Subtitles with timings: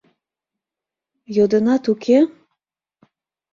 [1.35, 2.17] Йодынат, уке?